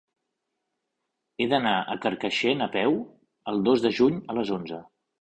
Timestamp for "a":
1.81-1.99, 2.69-2.71, 4.37-4.43